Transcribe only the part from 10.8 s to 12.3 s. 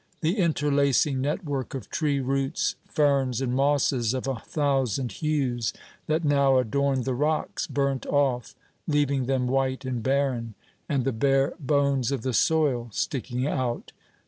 and the bare bones of